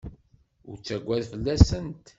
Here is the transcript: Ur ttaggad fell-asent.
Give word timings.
Ur 0.69 0.75
ttaggad 0.77 1.23
fell-asent. 1.31 2.05